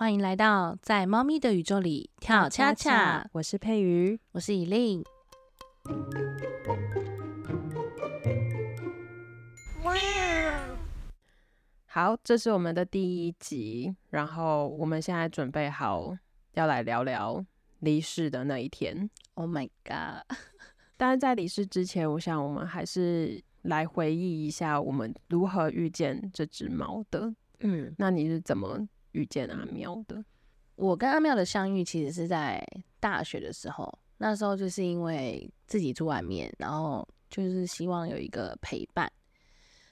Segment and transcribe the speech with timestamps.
[0.00, 3.28] 欢迎来到在猫咪的宇宙里跳恰恰。
[3.32, 5.04] 我是佩瑜，我是以令。
[11.84, 16.16] 好，这是我们的第一集，然后我们现在准备好
[16.54, 17.44] 要来聊聊
[17.80, 19.10] 离世的那一天。
[19.34, 20.24] Oh my god！
[20.96, 27.34] 但是在离世之前，我想我们还是来回忆一下我们如何遇见这只猫的。
[27.58, 28.88] 嗯，那你是怎么？
[29.12, 30.24] 遇见阿喵的，
[30.76, 32.64] 我跟阿妙的相遇其实是在
[32.98, 33.98] 大学的时候。
[34.18, 39.10] 那时候就是因为自己住外面，然后就是希望有一个陪伴，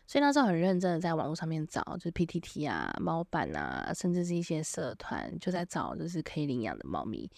[0.07, 7.31] 所以那时候很认真的在网络上面找，就是 PTT 啊、猫版啊，甚至是一些社团，就在找就是可以领养的猫咪。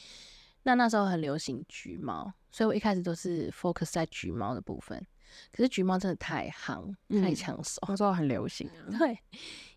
[0.64, 5.00] 那那时候很流行橘猫，所以我一开始都是 focus 在橘猫的部分。
[5.52, 8.98] 可是橘猫真的太夯，太抢手，那时候很流行啊。
[8.98, 9.18] 对，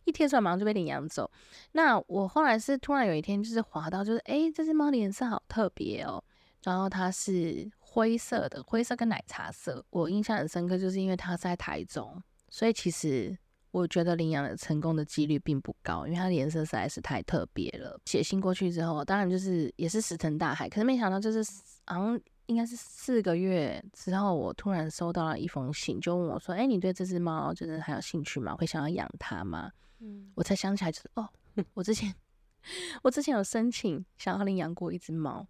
[0.05, 1.29] 一贴出来马上就被领养走。
[1.73, 6.23] 那我后来是突然有一天就是滑到，就是哎，这只猫的颜色好特别哦。
[6.63, 9.85] 然后它是灰色的，灰色跟奶茶色。
[9.89, 13.37] 我印象很深刻，就是因为它在台中，所以其实
[13.71, 17.99] 我觉得领养的成功的几率并不高，因为它的颜色实在是太特别了。
[18.05, 20.69] 写信过去之后，当然就是也是石沉大海。
[20.69, 21.43] 可是没想到就是
[21.85, 22.19] 好像。
[22.47, 28.55] 应该是四个月之后，我突然收到了一封信，就问我说：“哎，你对这只猫就是还有兴趣吗？
[28.55, 31.29] 会想要养它吗？”嗯，我才想起来，就是哦，
[31.73, 32.13] 我之前
[33.03, 35.47] 我之前有申请想要领养过一只猫。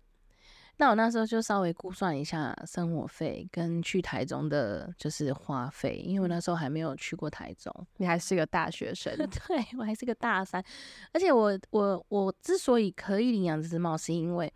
[0.77, 7.71] 那我那时候就稍微估算一下生活费跟去台中的就是花费，因为我那时候还没有去过台中。
[7.97, 10.63] 你还是个大学生， 对我还是个大三，
[11.11, 14.51] 而且我我我之所以可以领养这只猫，是因为。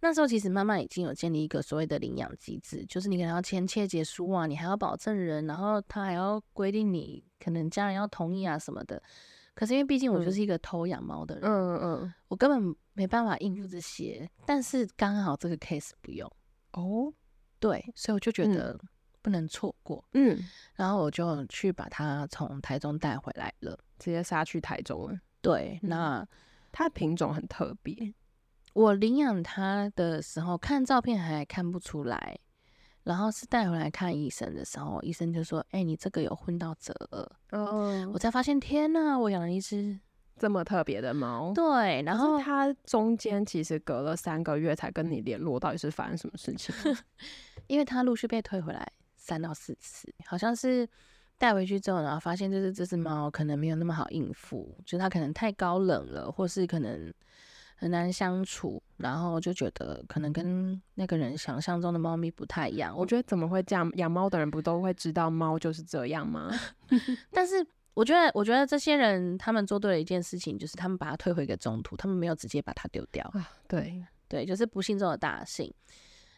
[0.00, 9.02] 那时候其实妈妈已经有建立一个所谓的领养机制，就是你可能要签切结书啊，你还要保证人，然后他还要规定你可能家人要同意啊什么的。
[9.54, 14.30] 可是因为毕竟我就是一个偷养猫的人，嗯嗯，我根本没办法应付这些。
[14.46, 16.30] 但是刚好这个 case 不用
[16.74, 17.12] 哦，
[17.58, 18.78] 对，所以我就觉得
[19.20, 20.38] 不能错过，嗯，
[20.76, 25.18] 然后我就去把它从台中带回来了，直接杀去台中了。
[25.42, 26.24] 对，那
[26.70, 28.14] 它的品种很特别。
[28.74, 32.38] 我领养它的时候，看照片还看不出来，
[33.04, 39.98] 然后是带回来看医生的时候，医生就说：“哎，你这个有混到折耳。”哦，我才发现，天呐，我养了一只
[40.38, 41.52] 这么特别的猫。
[41.54, 46.74] 对，然后它中间其实隔了三个月才跟你联络，到底是发生什么事情？
[47.66, 48.86] 因为它陆续被退回来
[49.16, 50.88] 三到四次，好像是
[51.38, 57.12] 带回去之后，然后发现就是这只猫可能没有那么好应付，就它可能太高冷了，或是可能。
[57.80, 62.92] 很难相处，然后就觉得可能跟那个人想象中的猫咪不太一样。
[62.96, 63.88] 我觉得怎么会这样？
[63.94, 66.50] 养猫的人不都会知道猫就是这样吗？
[67.30, 73.24] 但是我觉得，我觉得这些人他们做对了一件事情，就是他们把它退回给中途，他们没有直接把它丢掉。
[73.32, 75.72] 啊，对对，就是不幸中的大幸。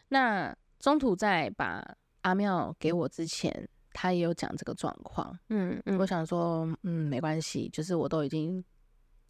[0.09, 1.83] 那中途在把
[2.21, 5.35] 阿妙给我之前，他也有讲这个状况。
[5.49, 8.63] 嗯嗯，我想说，嗯，没关系，就是我都已经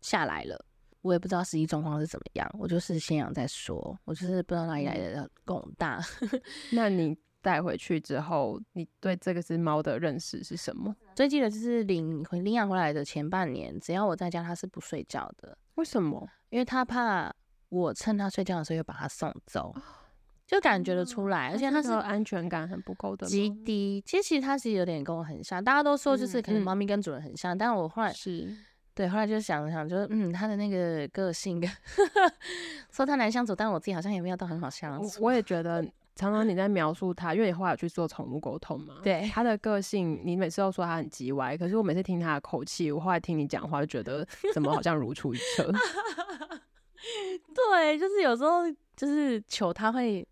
[0.02, 0.66] 下来了。
[1.02, 3.98] 我也不知道实际状况是怎么样，我就是先养再说。
[4.06, 6.00] 我就是不知道哪里来的狗大。
[6.74, 10.96] 那你带回去之后，你对这个只猫的认识是什么？
[11.16, 15.58] 最记得就是领领养回来的前半年，只要我在家，它是不睡觉的。
[15.76, 16.30] 为什么？
[16.50, 17.34] 因为它怕
[17.70, 19.74] 我趁它睡觉的时候又把它送走，
[20.46, 21.50] 就感觉得出来。
[21.50, 24.04] 而且它是安全感很不够的，极低。
[24.06, 28.56] 其实它其实有点跟我很像，大家都说就是可能猫咪跟主人很像，但我后来是。
[28.94, 31.62] 对，后来就想了想，就是嗯，他的那个个性，
[32.92, 35.24] 说他难相处，但我自己好像也没有到很好相处。
[35.24, 35.82] 我也觉得，
[36.16, 45.72] 常常你在描述他，因为你后来有去做宠物沟通嘛，对他的个性，你每次都说他很叽歪，可是我每次听他的口气，我后来听你讲话就觉得，怎么好像如出一辙。
[47.56, 48.64] 对，就是有时候
[48.98, 50.28] 就是求他会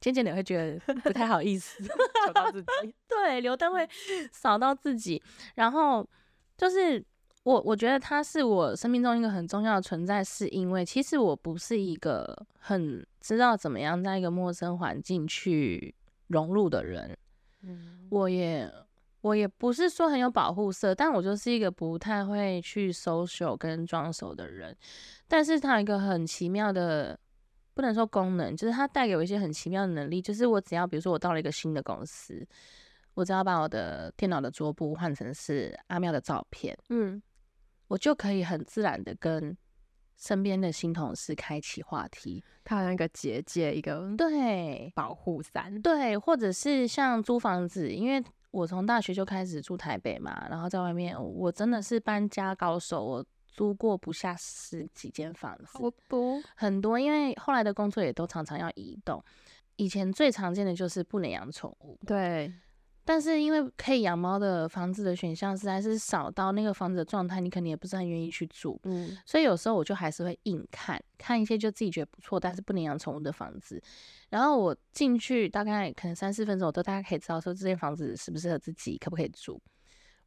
[0.00, 1.82] 渐渐的会觉得不太好意思，
[2.26, 2.94] 求到自己。
[3.08, 3.86] 对，刘灯会
[4.30, 5.20] 扫到自己，
[5.56, 6.08] 然后
[6.56, 7.04] 就是。
[7.48, 15.94] 我我觉得他是我生命中一个很重要的存在，是因为其实我不是一个很知道怎么样在一个陌生环境去
[16.26, 17.16] 融入的人。
[17.62, 18.70] 嗯，我也
[19.22, 24.76] 我也不是说很有保护色，但我就是一个不太会去 social 跟装熟的人。
[25.26, 27.18] 但是他有一个很奇妙的，
[27.72, 30.20] 不能说功能，就是他带给我一些很奇妙的能力。
[30.20, 32.46] 就是我只要比如说我到了一个新的公司，
[33.14, 37.22] 我只要把我的电脑的桌布换成是阿妙的照片，嗯。
[37.88, 39.56] 我就可以很自然的跟
[40.16, 59.22] 身边的新同事开启话题，它好像一个结界，一个对保护伞，对，或者是像租房子，因为我从大学就开始住台北嘛，然后在外面，我真的是搬家高手，我租过不下十几间房子，好多很多，因为后来的工作也都常常要移动。
[59.76, 62.52] 以前最常见的就是不能养宠物，对。
[63.08, 68.78] 但是因为可以养猫的房子的选项实在是少到那个房子的状态，你肯定也不是很愿意去住。
[68.82, 73.82] 嗯，所以有时候我就还是会硬看看一些就自己觉得不错，但是不能养宠物的房子。
[74.28, 79.58] 然后我进去大概可能三四分钟，我都大概可以知道说这间房子适不适合自己，可不可以住。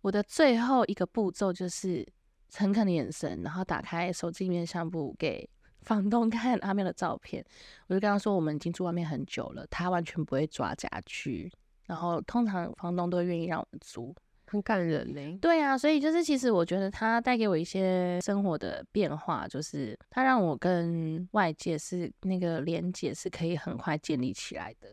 [0.02, 2.04] 我的最后一个步骤就是
[2.50, 5.48] 诚恳的眼神，然后打开手机里面相簿给
[5.82, 7.46] 房东 看阿喵的照片。
[7.86, 11.52] 我就跟他说，我们已经住外面很久了，他完全不会抓家具。
[11.86, 14.16] 然后通常房东都愿意让我们租，
[14.48, 15.38] 很感人嘞。
[15.42, 24.88] 对啊，所以就是其实我觉得它带给我一些生活的变化，就是它让我跟外界是那个连接是可以很快建立起来的。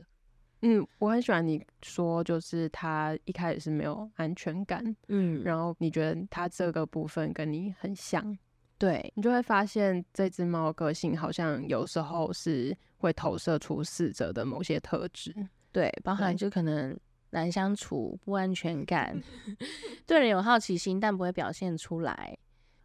[0.63, 8.37] 嗯，我很喜欢你说，就是他一开始是没有安全感，嗯，然后你觉得他这个部分跟你很像，
[8.77, 15.33] 对你就会发现这只猫个性好像有时候是会投射出逝者的某些特质。
[15.73, 16.99] 对，包含就可能
[17.31, 19.21] 难相处、不安全感，
[20.07, 22.37] 对人有好奇心，但不会表现出来。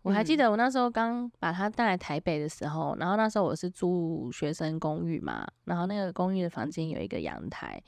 [0.01, 7.81] 我还记得我那时候刚把他带来台北的时候，然后那时候我是住学生公寓嘛，然后那个公寓的房间有一个阳台，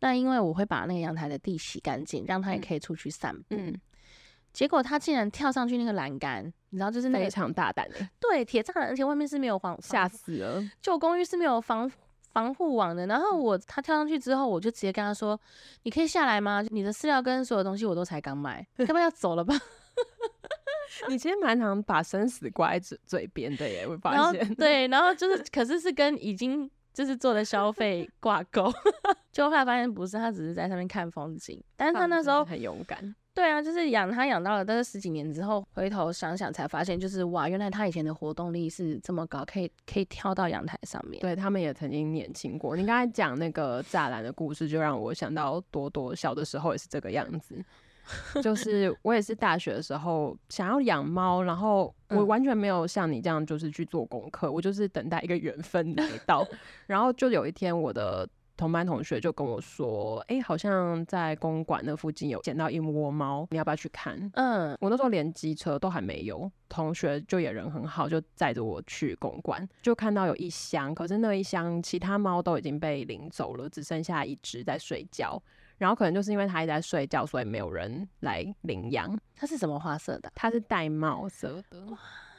[0.00, 3.56] 那因为我会把那个阳台的地洗干净，让他也可以出去散步。
[4.50, 11.90] 结果他竟然跳上去那个栏杆，你知道，就是非常大胆的，对，铁栅栏，而且外面是没有防，吓死了，旧公寓是没有防。
[12.32, 15.38] 防护网的，然后我他跳上去之后，我就直接跟他说
[15.84, 16.62] ：“你可以下来吗？
[16.70, 19.54] 你的饲料跟所有东西我都才刚买，要不要走了吧？”
[21.08, 24.46] 你其实蛮常把生死挂在嘴嘴边的耶，我发现。
[24.56, 28.70] 对，然后就是，可是是跟已经就是做的消费挂钩，
[29.32, 33.14] 就后来发现不是，他只是在上面看风景，但是他那时候很勇敢。
[33.34, 41.18] 对啊，就是养它养到了，但是十几年之后回头想想才发现，就是哇，原来它以前的活动力是这么高，可以可以跳到阳台上面。
[41.22, 42.76] 对他们也曾经年轻过。
[42.76, 47.64] 你刚才讲那个栅栏的故事，就让我想到多多小的时候也是这个样子。
[48.42, 56.46] 就 是我也是大学的时候想要养猫，然后我完全没有像你这样就是去做功课，我就是等待一个缘分来到，
[56.86, 58.28] 然后就有一天我的。
[58.62, 75.42] 同班同学就跟我说：“哎，好像在公馆那附近有捡到一窝猫，你要不要去看？”嗯，我那时候连机车都还没有，同学就也人很好，就载着我去公馆，就看到有一箱，可是那一箱其他猫都已经被领走了，只剩下一只在睡觉。
[75.78, 79.18] 然后可能就是因为它一直在睡觉，所以没有人来领养。
[79.34, 80.30] 它是什么花色的？
[80.36, 81.84] 它是玳瑁色的。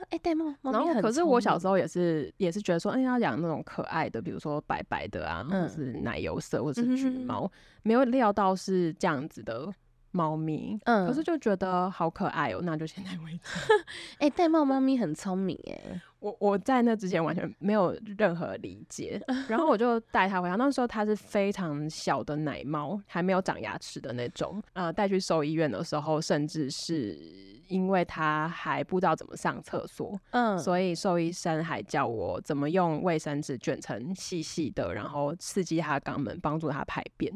[0.09, 7.49] 哎，玳瑁，然后可是我小时候也是也是觉得说，哎，要养那种可爱的，比如说白白的啊，或者是奶油色，或者是橘猫，
[7.83, 9.71] 没有料到是这样子的
[10.13, 13.39] 猫咪，嗯，可是就觉得好可爱哦，那就现在为止。
[14.19, 27.51] 哎，玳瑁猫咪很聪明哎，我我在那之前完全没有任何理解， 然后我就带它回家，那时候它是非常小的奶猫，还没有长牙齿的那种，呃，带去兽医院的时候，甚至是。
[27.69, 37.33] 因为它还不知道怎么上厕所，嗯，所以兽医生还教我怎么用卫生纸卷成细细的，然后刺激它肛门，帮助它排便。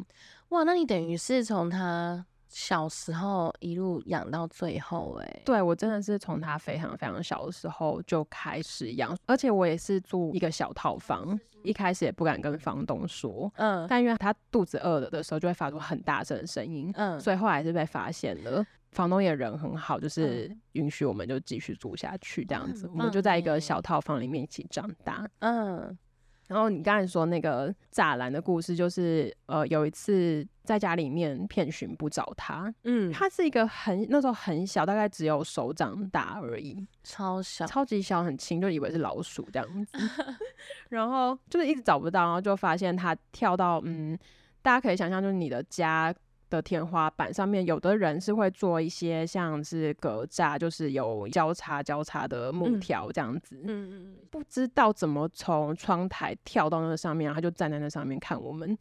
[0.49, 18.65] 哇，那你等于是从他小时候一路养到最后，哎，对我真的是从他非常非常小的时候就开始养，而且我也是住一个小套房，一开始也不敢跟房东说，嗯，但因为他肚子饿了的时候就会发出很大声的声音，嗯，所以后来是被发现了。
[18.91, 25.27] 房东也人很好，就是允许我们就继续住下去这样子，我们就在一个小套房里面一起长大。
[25.39, 25.95] 嗯，
[26.47, 39.97] 然后你刚才说那个栅栏的故事，就是呃有一次在家里面骗寻不找他，嗯，他是一个很那时候很小，大概只有手掌大而已，超小，超级小，很轻，就以为是老鼠这样子，
[40.89, 44.17] 然后就是一直找不到，然后就发现他跳到嗯，
[44.61, 46.13] 大家可以想象就是你的家。
[46.49, 53.61] 的天花板上面，有的人是会做一些像是格栅，就是有交叉交叉的木条这样子。
[53.65, 58.77] 嗯嗯不知道怎么从窗台跳到那个上面，他就站在那上面看我们，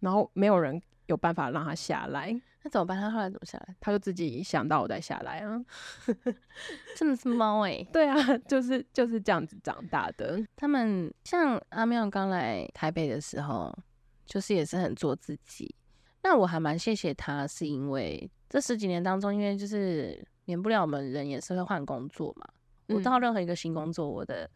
[0.00, 2.34] 然后没有人有办法让他下来。
[2.62, 2.98] 那怎么办？
[2.98, 3.74] 他后来怎么下来？
[3.78, 5.62] 他就自己想到我再下来啊。
[6.96, 7.86] 真的是猫哎。
[7.92, 8.16] 对啊，
[8.48, 10.42] 就是就是这样子长大的。
[10.56, 13.70] 他们像阿妙刚来台北的时候，
[14.24, 15.74] 就是也是很做自己。
[16.24, 22.48] 那我还蛮谢谢他，是因为这十几年当中，因为就是免不了我们人也是会换工作嘛。
[22.88, 24.50] 我到任何一个新工作，我的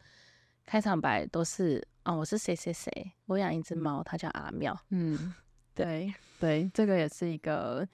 [0.65, 2.91] 开场白都是哦，我是谁谁谁，
[3.27, 4.75] 我养一只猫，它叫阿妙。
[4.89, 5.31] 嗯，
[5.75, 7.87] 对对，这个也是一个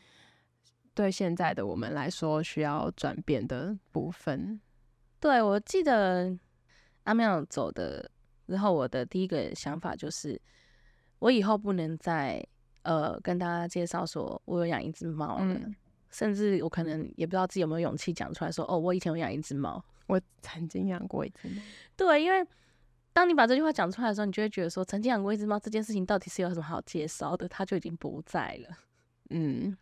[0.93, 4.57] 对现在的我们来说需要转变的部分。
[5.19, 6.33] 对我记得
[7.03, 8.09] 阿妙走的
[8.47, 10.41] 之后，我的第一个想法就是，
[11.19, 12.45] 我以后不能再
[12.85, 15.75] 呃跟大家介绍说我有养一只猫了，嗯
[16.09, 19.83] 甚至我可能也不知道自己有没有勇气讲出来说，哦，我以前有养一只猫。
[20.07, 21.61] 我曾经养过一只猫，
[21.97, 22.45] 对，因为
[23.11, 27.49] 当你把这句话讲出来的时候，你就会觉得说，曾经养过一只猫这件事情到底是有什么好介绍的？
[27.49, 28.77] 它就已经不在了。
[29.31, 29.75] 嗯，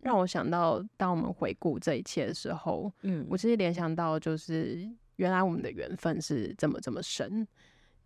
[0.00, 7.46] 让我想到，当我们回顾这一切的时候，嗯我其实联想到，就是原来我们的缘分是这么这么深。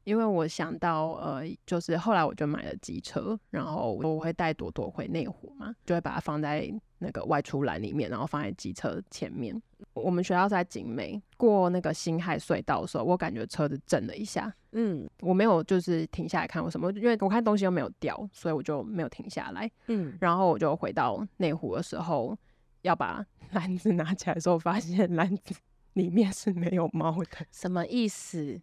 [0.06, 9.60] 因为我想到，呃，就是后来我就买了机车，然后我会带朵朵回内湖嘛，就会把它放在那个外出栏里面，然后放在机车前面。
[9.94, 19.68] 我们学校在景美，过那个新海隧道的时候，我感觉车子震了一下，嗯我没有就是停下来看我什么，因为我看东西又没有掉，所以我就没有停下来。
[19.88, 22.38] 嗯，然后我就回到内湖的时候，
[22.82, 25.52] 要把 篮子拿起来的时候，发现篮子
[25.94, 27.44] 里面是没有猫的。
[27.50, 28.60] 什么意思？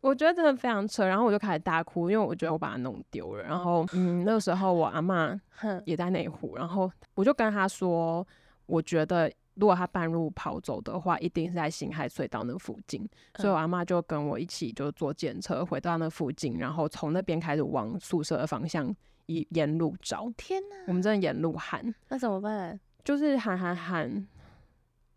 [0.00, 3.42] 我觉得真的非常扯，然后我就开始大哭，因为我觉得我把它弄丢了。
[3.42, 8.26] 然后，嗯，那个时候我阿嬷哼，也在内湖，然后我就跟她说，
[8.66, 13.08] 我觉得如果她半路跑走的话，一定是在新海隧道那附近。
[13.36, 18.94] 所以我阿妈就跟我一起就坐电车回到那附近，然后从那边开始往宿舍的方向
[19.26, 20.30] 一沿路找。
[20.36, 22.78] 天哪，我们真的沿路喊，那怎么办？
[23.04, 24.26] 就是喊喊喊，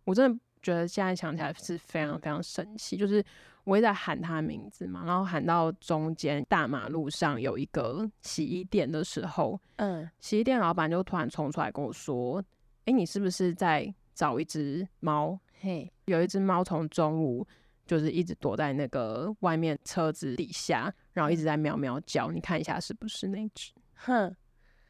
[0.05, 3.23] 我真的觉得现在想起来是非常非常生气，就是
[3.63, 12.43] 我一直在喊他的名字嘛，然后喊到中间大马路上有一个洗衣店的时候，嗯，洗衣店老板就突然冲出来跟我说
[12.85, 15.39] ：“诶，你是不是在找一只猫？
[15.61, 17.45] 嘿，有一只猫从中午
[17.85, 24.35] 就是一直躲在那个外面车子底下，然后一直在喵喵叫，你看一下是不是那只？”哼，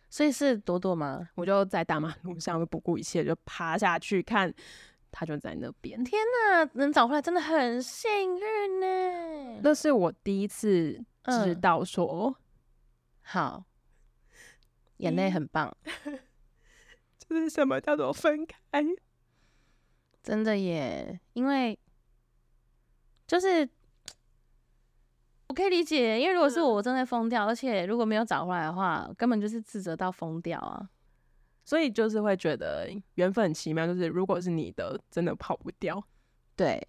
[0.10, 1.30] 所以是朵朵吗？
[1.36, 4.54] 我就在大马路上不顾一切就爬下去看，
[5.12, 6.04] 它就在那边。
[6.04, 9.60] 天哪，能找回来真的很幸运呢。
[9.64, 12.36] 那是我第一次知嗯道说，
[13.22, 13.64] 好，
[14.98, 15.76] 眼泪很棒，
[17.18, 18.84] 就是什么叫做分开。
[20.22, 21.78] 真的耶，因为
[23.26, 23.68] 就是
[25.48, 30.90] 我可以理解，因为如果是我，我真的会疯掉，而且如果没有找回来的话，根本就是自责到疯掉啊。
[31.70, 36.04] 所以就是会觉得缘分很奇妙，就是如果是你的，真的跑不掉。
[36.56, 36.82] 对，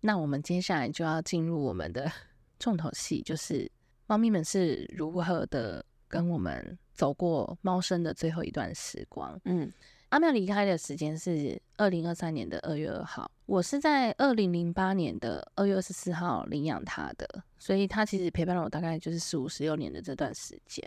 [0.00, 2.10] 那我们接下来就要进入我们的
[2.58, 3.70] 重头戏，就是
[4.08, 9.40] 猫咪们是如何的跟我们走过猫生的最后一段时光。
[9.44, 9.72] 嗯
[10.08, 20.82] 阿妙离开的时间是二零二三年的二月二号，我是在二零零八年的二月二十四号领养它的，所以它其实陪伴了我大概就是十五十六年的这段时间，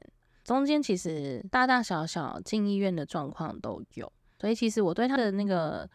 [0.51, 5.89] 中间其实大大小小进医院的状况都有，所以其实我对他的那个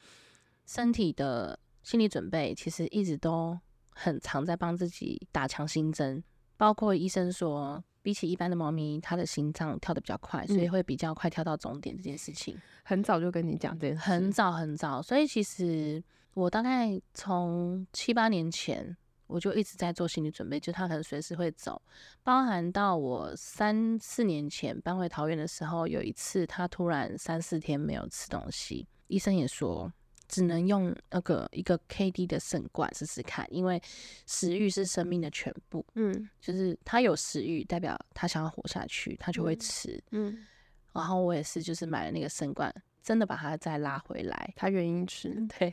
[0.64, 3.58] 身体的心理准备，其实一直都
[3.90, 6.24] 很常在帮自己打强心针，
[6.56, 7.82] 包括医生说。
[8.02, 12.56] 比起一般的猫咪，它的心脏跳得比较快，所以嗯会比较快跳到终点这件事情。
[12.84, 16.00] 很早就跟你讲这件事，很早很早，所以其实
[16.34, 21.80] 我大概从七八年前我就一直在做心理准备，就他可能随时会走，
[22.22, 29.92] 包含到我三四年前搬回桃园的时候，有一次他突然三四天没有吃东西，医生也说
[30.28, 33.80] 只能用那个一个 KD 的肾罐试试看，因为
[34.26, 40.04] 食欲是生命的全部，嗯就是他有食欲，代表他想要活下去，他就会嗯吃。
[40.10, 40.46] 嗯，
[40.92, 44.52] 然后我也是，就是买了那个肾罐，真的把他再拉回来。
[44.56, 45.28] 他愿意吃，
[45.58, 45.72] 对，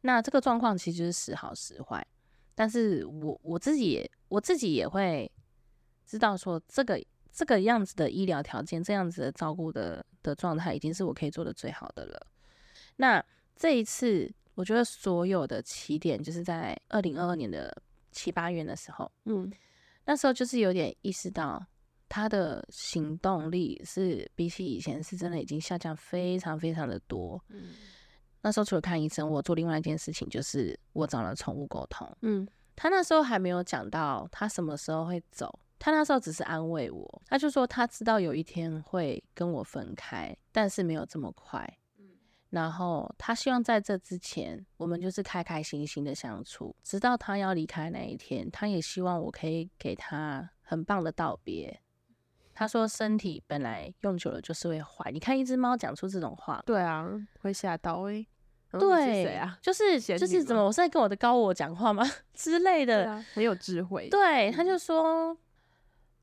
[0.00, 2.06] 那这个状况其实就是时好时坏，
[2.54, 5.30] 但是我我自己也我自己也会
[6.06, 12.26] 知道说，这个这个样子的医疗条件，这样子的照顾的的状态，已经是我可以做的最好的了。
[12.96, 13.24] 那
[13.56, 17.76] 这一次，我觉得所有的起点就是在二零二二年的
[18.12, 19.52] 七八月的时候，嗯
[20.04, 21.64] 那时候就是有点意识到
[22.08, 27.42] 他的行动力是比起以前是真的已经下降非常非常的多。
[27.48, 27.70] 嗯
[28.44, 32.06] 那时候除了看医生，我做另外一件事情就是我找了宠物沟通。
[32.20, 32.46] 嗯
[32.76, 41.78] 他那时候还没有讲到他什么时候会走，他那时候只是安慰我，他就说他知道有一天会跟我分开，但是没有这么快。
[42.50, 51.80] 然后他希望在这之前，我们就是开开心心的相处，直到他要离开那一天，他也希望我可以给他很棒的道别。
[52.52, 57.08] 他说身体本来用久了就是会坏，你看一只猫讲出这种话，对啊，
[57.40, 58.26] 会吓到诶、欸。
[58.78, 59.58] 嗯对，是谁啊？
[59.62, 62.04] 就是就是怎么我是在跟我的高我讲话吗
[62.34, 63.22] 之类的？
[63.32, 64.08] 很有智慧。
[64.08, 65.36] 对，他就说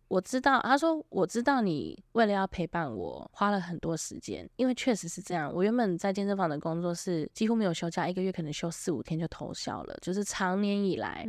[0.08, 5.50] 我知道，他说我知道你为了要陪伴我，花了很多时间，因为确实是这样。
[5.53, 11.25] 我原本在健身房的工作是几乎没有休假，一个月可能休四五天就偷笑了，就是常年以来，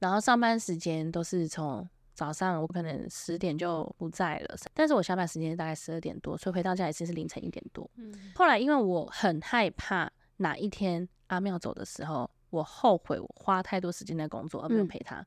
[0.00, 7.88] 然后上班时间都是从早上我可能十点就不在了，但是我下班时间大概十二点多，所以回到家也是是凌晨一点多。
[8.34, 12.28] 后来因为我很害怕哪一天阿妙走的时候。
[12.50, 15.22] 我后悔我花太多时间在工作而没有陪他，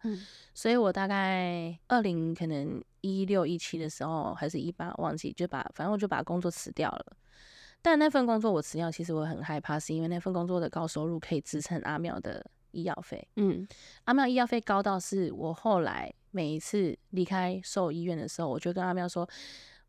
[0.56, 7.06] 所以我大概二零可能一六一七的时候还是一八忘记就把反正我就把工作辞掉了。
[7.80, 13.28] 但那份工作我辞掉，其实我很害怕，是因为那份工作的高收入可以支撑阿妙的医药费。
[13.36, 13.68] 嗯，
[14.06, 19.30] 阿妙医药费高到是我后来每一次离开兽医院的时候，我就跟阿妙说：“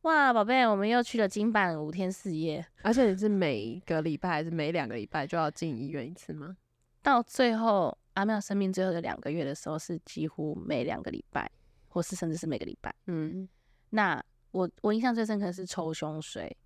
[0.03, 6.57] 哇，宝贝，我们又去了金板五天四夜。”而且你是每个礼拜还是每两个礼拜就要进医院一次吗？
[7.03, 11.49] 到最后，阿妙生命最后的两个月的时候，是几乎每两个礼拜，
[11.89, 12.93] 或是甚至是每个礼拜。
[13.07, 13.49] 嗯，
[13.91, 16.57] 那我我印象最深刻是抽胸水。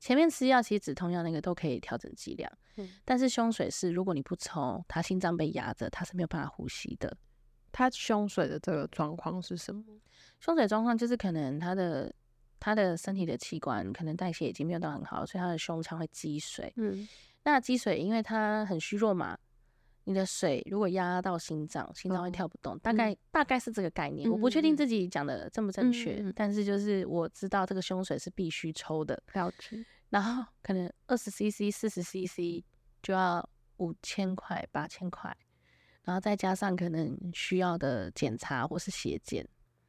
[0.00, 2.50] 前面吃药，其实止痛药那个都可以调整剂量。
[2.76, 7.14] 嗯，但是胸水是，如果你不抽，他心脏被压着，他是没有办法呼吸的。
[7.70, 9.82] 他胸水的这个状况是什么？
[10.40, 12.10] 胸水状况就是可能他的
[12.60, 16.72] 他的身体的器官可能代谢已经没有到很好，所以他的胸腔会积水。
[16.76, 17.08] 嗯，
[17.44, 19.38] 那积水，因为他很虚弱嘛。
[20.04, 24.26] 你的水如果压到心脏，心脏会跳不动，大概大概是这个概念。
[24.30, 29.22] 我不确定自己讲的正不正确，但是就是我知道这个胸水是必须抽的，
[30.08, 32.64] 然后可能二十 CC、四十 CC
[33.02, 33.46] 就要
[33.76, 35.36] 五千块、八千块，
[36.04, 39.46] 然后再加上可能需要的检查或是血检，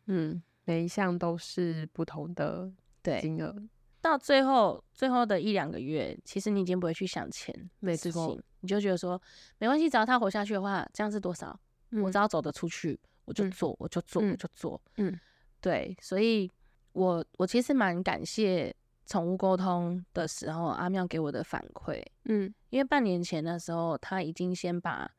[0.08, 2.72] 嗯，每一项都是不同的
[3.02, 3.56] 对金额。
[4.02, 9.20] 到最后，最后的一两个月，其实你已经不会去想钱没事情，你就觉得说
[9.58, 11.60] 没关系，只要他活下去的话，这样是多少？
[12.04, 14.80] 我只要走得出去，我就做，我就做，我就做。
[14.98, 15.20] 嗯，
[15.60, 16.48] 对，所以
[16.92, 18.72] 我我其实蛮感谢
[19.08, 22.00] 宠物沟通的时候，阿妙给我的反馈。
[22.26, 25.10] 嗯，因为半年前的时候，他已经先把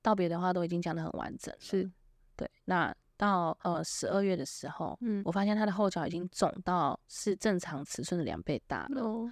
[0.00, 1.54] 道别的话都已经讲得很完整。
[1.60, 1.90] 是，
[2.34, 2.96] 对，那。
[3.22, 9.30] 到呃十二月的时候，嗯，我发现他的后脚已经肿到是正常尺寸的两倍大了。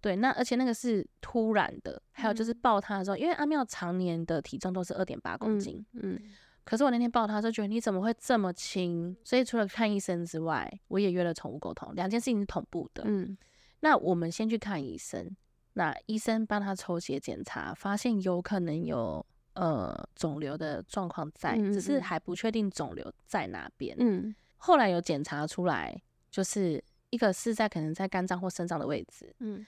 [0.00, 2.00] 对，那而且那个是突然的。
[2.12, 6.16] 还有就是抱他的时候，因为阿妙常年的体重都是二点八公斤，嗯，
[6.62, 9.16] 可是我那天抱他就觉得你怎么会这么轻？
[9.24, 13.02] 所以除了看医生之外，我也约了宠物沟通，两件事情是同步的。
[13.06, 13.36] 嗯，
[13.80, 15.36] 那我们先去看医生，
[15.72, 19.26] 那医生帮他抽血检查，发现有可能有。
[19.54, 23.94] 呃，肿瘤的状况在，只是还不确定肿瘤在哪边。
[23.98, 25.94] 嗯，后来有检查出来，
[26.30, 29.34] 就是一个是在可能在肝脏或肾脏的位置。
[29.40, 29.66] 嗯，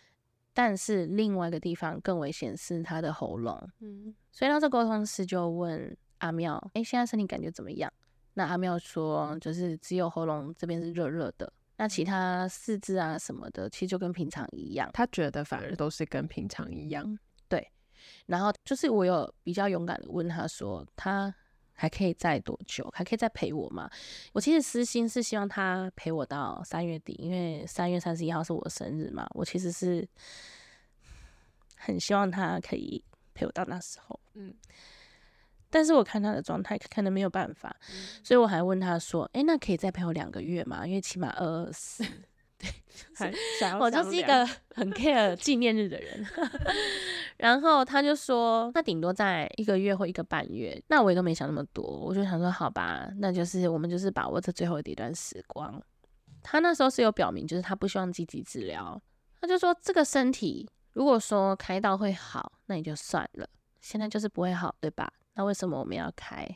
[0.54, 3.68] 但是另外一个地方更危险是他的喉咙。
[3.80, 7.92] 嗯，所以那时候沟通师就问阿妙：“哎，现在身体感觉怎么样？”
[8.32, 17.18] 那阿妙说：“就是只有喉咙这边是热热的，那其他四肢啊什么的，其实就跟平常一样。”他觉得反而都是跟平常一样。
[18.26, 21.34] 然后就是我有比较勇敢的问他说，他
[21.72, 22.88] 还可以再多久？
[22.94, 23.90] 还可以再陪我吗？
[24.32, 29.26] 我其实私心是希望他陪我到三月底，因为三月三十一号是我生日嘛。
[29.30, 30.08] 我其实是
[31.76, 33.02] 很希望他可以
[33.34, 34.20] 陪我到那时候。
[34.34, 34.54] 嗯，
[35.68, 37.74] 但是我看他的状态可能没有办法，
[38.22, 40.86] 所以我还问他说：“哎，那可以再陪我两个月吗？
[40.86, 42.04] 因为起码二二四。”
[43.78, 46.26] 我就是一个很 care 纪念日的人，
[47.38, 55.80] 然后他就说，那顶多在一个月或一个半月，那我也都没想那么多，我就想说，好吧，那就是我们就是把握这最后的一段时光。
[56.42, 59.00] 他那时候是有表明，就是他不希望积极治疗，
[59.40, 63.48] 他就说这个身体如果说开刀会好，那也就算了，
[63.80, 65.12] 现在就是不会好，对吧？
[65.34, 66.46] 那为什么我们要开？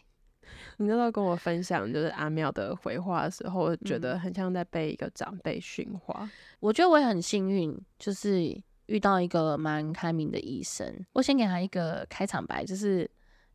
[0.78, 6.28] 你那时候跟我分享就是阿妙的回话的时候，我觉得很像在被一个长辈训话。
[6.61, 11.04] 我觉得我也很幸运，就是遇到一个蛮开明的医生。
[11.12, 13.08] 我先给他一个开场白，就是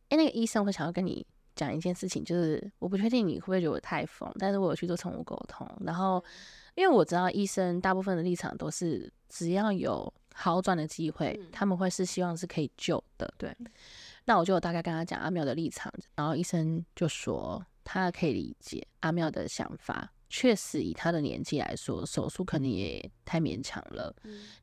[0.08, 1.26] 哎，那个医生会想要跟你
[1.56, 6.22] 讲一件事情，就是我不确定你会不会觉得我太疯，但是我有去做宠物沟通，然后
[6.74, 13.56] 因为我知道医生大部分的立场都是只要有好转的机会，他们会是希望是可以救的，对。
[14.26, 24.14] 那我就大概跟他讲阿妙的立场，然后医生就说他可以理解阿妙的想法，确实以他的年纪来说，手术可能也太勉强了。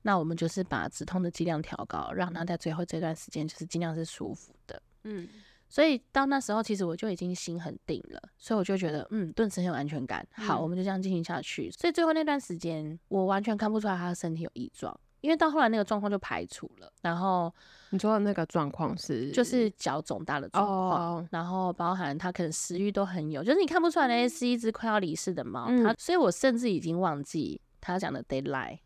[0.01, 4.81] 那我们就是把止痛的剂量调高，让他在最后这段时间就是尽量是舒服的。
[5.03, 5.29] 嗯，
[5.69, 10.27] 所以到那时候其实我就已经心很定了，所以我就觉得嗯，顿时很有安全感。
[10.31, 11.69] 好，我们就这样进行下去。
[11.71, 14.99] 所以最后那段时间，我完全看不出来他的身体有异状。
[15.21, 17.53] 因为到后来那个状况就排除了，然后
[17.91, 28.79] 你说的那个状况是就是脚肿大的状况，哦，然后包含它可能食欲都很有，就是你看不出来那是一只快要离世的猫，嗯它所以我甚至已经忘记他讲的 deadline，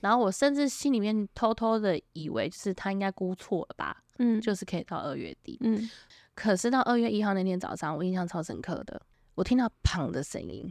[0.00, 5.90] 然后我甚至心里面偷偷的以为就是他应该估错了吧，嗯就是可以到二月底，嗯，
[6.34, 9.00] 可是到二月一号那天早上，我印象超深刻的，
[9.34, 10.70] 我听到砰的声音，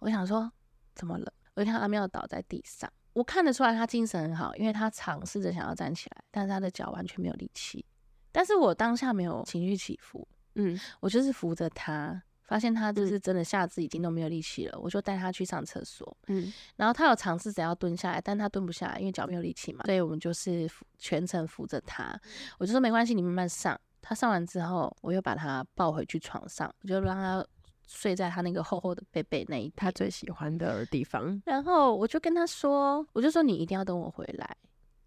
[0.00, 0.50] 我想说
[0.94, 1.32] 怎么了？
[1.54, 7.84] 我就看到阿妙倒在地上，我看得出来他精神很好，因为他尝试着想要站起来，但是他的脚完全没有力气。
[8.30, 16.16] 但是我当下没有情绪起伏，嗯我就是扶着他，发现他就是真的下肢已经都没有力气了，我就带他去上厕所。
[16.26, 22.20] 嗯然后他有尝试着要蹲下来，但他蹲不下来，因为脚没有力气嘛，所以我们就是全程扶着他。
[22.58, 23.80] 我就说没关系，你慢慢上。
[24.06, 27.42] 他上完之后，我又把他抱回去床上，我就让他
[27.86, 34.56] 睡在他那个厚厚的被被那一他最喜欢的地方，然后我就跟他说，我就说你一定要等我回来。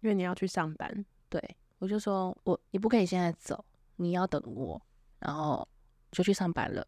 [0.00, 1.04] 因为你要去上班。
[1.28, 1.42] 对
[1.80, 3.64] 我就说我你不可以现在走，
[3.96, 4.80] 你要等我，
[5.18, 5.66] 然后
[6.12, 6.86] 就去上班了。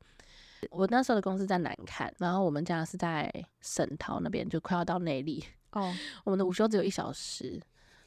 [0.70, 3.28] 我那时候的公司在南坎，然后我们家是在
[3.60, 5.44] 沈桃那边，就快要到内里。
[5.72, 7.60] 哦， 我们的午休只有一小时，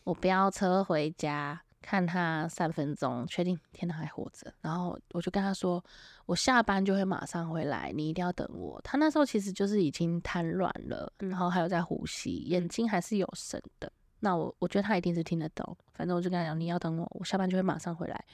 [0.05, 5.83] 我飙车回家，看他三分钟，确定天哪还活着，然后我就跟他说，
[6.25, 8.81] 我下班就会马上回来，你一定要等我。
[8.81, 13.91] 他那时候其实就是已经瘫软了，嗯然后还有在呼吸，眼睛还是有神的。
[14.21, 18.25] 那我我觉得他一定是听得懂，反正我就跟他讲，你要等我，我下班就会马上回来。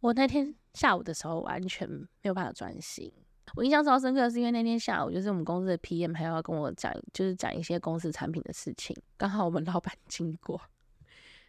[0.00, 3.10] 我那天下午的时候完全没有办法专心。
[3.54, 8.96] 我印象超深刻，的是因为那天下午就是我们公司的 PM 还要跟我讲，就是讲一些公司产品的事情。
[9.16, 10.60] 刚好我们老板经过，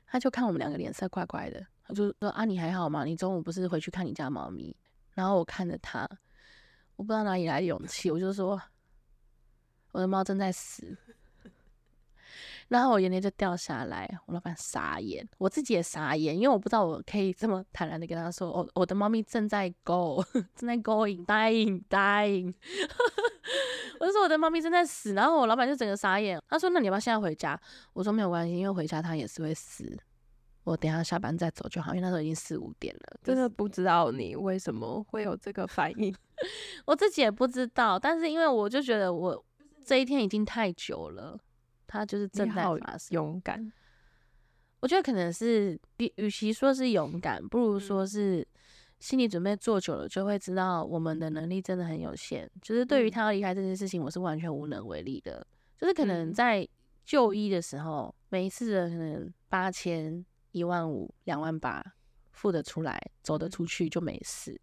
[0.08, 3.04] 他就看我们两个脸色怪怪的，他就说：“啊，你还好吗？
[3.04, 4.76] 你中午不是回去看你家猫咪？”
[5.14, 6.08] 然后我看着他，
[6.96, 8.62] 我不知道哪里来的勇气，我就说
[9.92, 10.98] ：“我的猫正在死。”
[12.68, 20.24] 然后我眼泪就掉下来，我老板傻眼，我自己也傻眼，因为我不知道我可以这么坦然的跟他说，哦，我的猫咪正在 go，
[20.56, 22.56] 正在 going dying dying，
[24.00, 27.60] 我就说我的猫咪正在死，然后我老板就整个傻眼，他说那你要不要现在回家？
[27.94, 29.98] 我说没有关系，因为回家它也是会死，
[30.64, 36.14] 我等一下下班再走就好，因为那时候已经四五点了，真的不知道你为什么会有这个反应。
[36.86, 39.46] 我自己也不知道，但是因为我就觉得我
[39.86, 41.40] 这一天已经太久了，
[41.88, 43.08] 它就是正在发生。
[43.12, 43.72] 勇敢，
[44.82, 48.46] 我觉得可能是比与其说是勇敢，不如说是
[49.00, 52.50] 心理准备做久了，就会知道我们的能力真的很有限。
[52.62, 55.46] 就是对于嗯他要离开这件事情，我是完全无能为力的。
[55.78, 56.68] 就是可能嗯在
[57.04, 61.84] 就医的时候，每一次的可能八千、一万五、两万八
[62.32, 64.60] 付得出来，走得嗯出去就没事。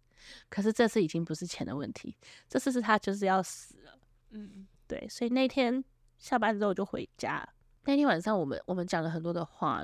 [0.49, 2.15] 可是这次已经不是钱的问题，
[2.49, 3.99] 这次是他就是要死了。
[4.31, 5.83] 嗯，对，所以那天
[6.17, 7.47] 下班之后就回家。
[7.85, 9.83] 那天晚上我们我们讲了很多的话，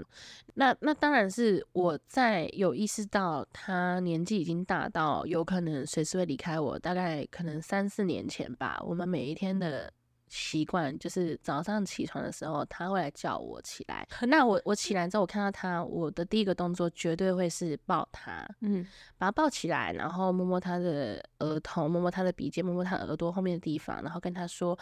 [0.56, 8.82] 那那当然是我在有意识到他年纪已经大到有可能随时会离开我，大概可能三四年前吧。
[8.86, 9.92] 我们每一天的
[10.28, 14.08] 习惯就是早上起床的时候，他会来叫我起来。
[14.28, 18.86] 那我我起来之后，我看到他，我的第一个动作绝对会是抱他，嗯
[19.18, 24.78] 把他抱起来，然后摸摸他的额头，摸摸他的鼻尖，摸摸他耳朵后面的地方，然后跟他说：“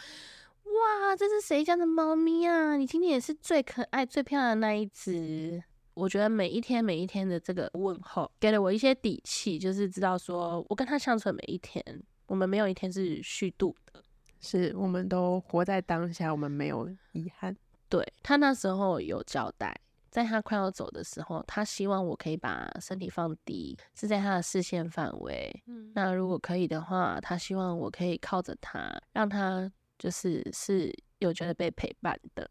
[0.77, 2.77] 哇，这是谁家的猫咪啊？
[2.77, 5.63] 你今天也是最可爱、最漂亮的那一只。”
[5.95, 11.83] 我觉得每一天、每一天的这个问候，给了我一些底气，就是知道说我跟他相处的每一天，
[12.27, 14.03] 我们没有一天是虚度的。
[14.39, 17.57] 是我们都活在当下，我们没有遗憾。
[17.89, 19.75] 对他那时候有交代，
[20.11, 25.63] 在他快要走的时候，他希望我可以把身体放低，是在他的视线范围。
[25.65, 32.49] 嗯那如果可以的话，他希望我可以靠着他，让他就是是有觉得被陪伴的。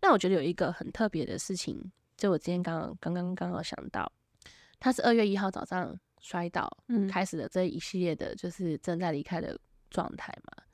[0.00, 1.80] 那我觉得有一个很特别的事情，
[2.16, 4.10] 就我今天刚刚刚刚刚好想到，
[4.78, 9.58] 他是二月一号早上摔倒，嗯开始的这一系列的就是正在离开的
[9.90, 10.64] 状态嘛。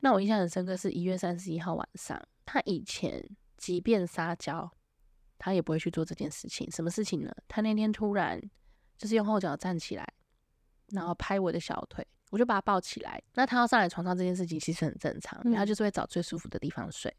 [0.00, 3.24] 那我印象很深刻，是一月三十一号晚上，他以前
[3.56, 4.70] 即便撒娇，
[5.38, 6.70] 他也不会去做这件事情。
[6.70, 7.34] 什么事情呢？
[7.48, 8.40] 他那天突然
[8.98, 10.06] 就是用后脚站起来，
[10.88, 13.22] 然后拍我的小腿，我就把他抱起来。
[13.34, 17.14] 那他要上来床上这件事情其实很正常，因为他嗯就是会找最舒服的地方睡。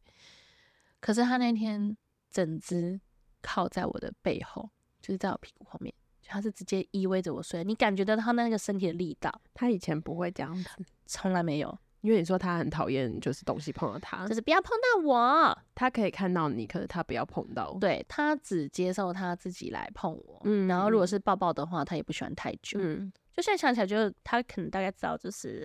[1.00, 1.96] 可是他那天
[2.30, 3.00] 整只
[3.42, 4.70] 靠在我的背后，
[5.02, 10.70] 就是在我屁股后面，就他是直接依偎着我睡，你感觉到他那个身体的力道，他以前不会这样子，
[11.06, 15.58] 从来没有，因为你说他很讨厌，就是东西碰到他就，是不要碰到我。
[15.76, 17.80] 他可以看到你，可是他不要碰到我。
[17.80, 22.80] 对他只接受他自己来碰我，嗯然后如果是抱抱的话，他也不喜欢太久。
[22.82, 25.64] 嗯就现在想起来，就是他可能大概知道，就是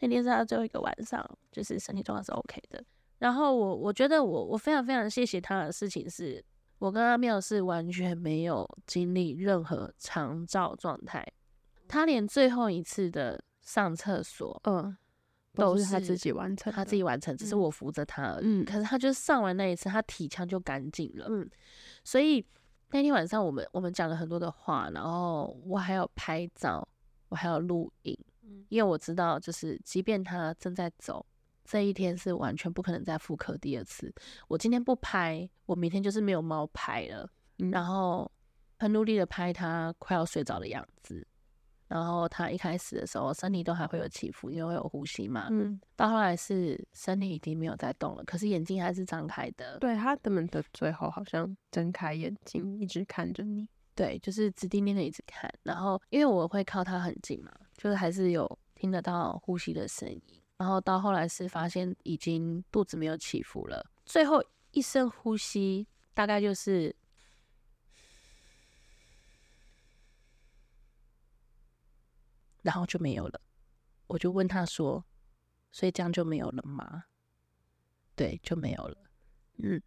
[0.00, 2.84] 那天是他最后一个晚上，就是身体状况是 OK 的。
[3.18, 6.44] 然后我我觉得我我非常非常谢谢他的事情是，
[6.78, 11.26] 我跟阿妙是完全没有经历任何长照状态，
[11.88, 14.94] 他连最后一次的上厕所，嗯，
[15.54, 18.44] 都是他自己完成，他自己完成，只是嗯我扶着他而已。
[18.44, 21.24] 嗯可是他就是上完那一次，他体腔就干净了。
[21.30, 21.48] 嗯
[22.04, 22.44] 所以
[22.92, 26.86] 那天晚上我们我们讲了很多的话，然后我还有拍照，
[27.30, 31.24] 我还有录影，嗯因为我知道，就是即便他正在走，
[31.64, 34.12] 这一天是完全不可能再复刻第二次。
[34.46, 37.28] 我今天不拍，我明天就是没有猫拍了。
[37.58, 38.30] 嗯然后
[38.78, 41.26] 很努力的拍他快要睡着的样子。
[41.92, 45.48] 然后他一开始的时候，身体都还会有起伏，因为会有呼吸嘛。
[45.50, 49.78] 嗯，到后来是身体已经没有在动了，可是眼睛还是张开的。
[49.78, 53.68] 对他们的最后好像睁开眼睛，一直看着你。
[53.94, 55.52] 对，就是直盯盯的一直看。
[55.62, 60.22] 然后因为我会靠他很近嘛，就是还是有听得到呼吸的声音。
[60.56, 66.96] 然后到后来是发现已经肚子没有起伏了，最后一声呼吸大概就是。
[72.62, 73.40] 然后就没有了，
[74.06, 75.04] 我就问他说
[75.70, 77.04] ：“所以这样就没有了吗？”
[78.16, 78.96] 对，就没有了。
[79.58, 79.80] 嗯，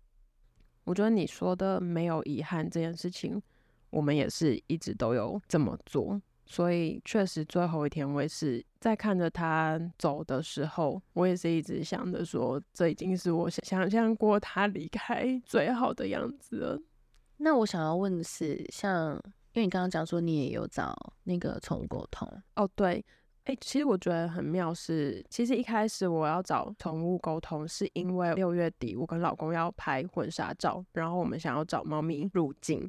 [0.83, 3.41] 我觉得你说的没有遗憾这件事情，
[3.89, 6.21] 我们也是一直都有这么做。
[6.47, 16.79] 所以确实最后一天，我也是在看着他走的时候，我也是一直想着说，这已经是我想想象过他离开最好的样子了。
[17.37, 19.19] 那我想要问的是，像
[19.55, 23.03] 因为你刚刚讲说你也有找那个宠物沟通，哦，对，
[23.45, 32.79] 哎、其实我觉得很妙是，其实一开始我要找宠物沟通，是因为六月底我跟老公要拍婚纱照，然后我们想要找猫咪入境，